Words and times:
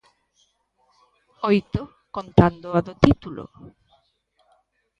Oito, 1.51 1.81
contando 2.15 2.67
a 2.77 2.79
do 2.87 2.93
título. 3.05 3.43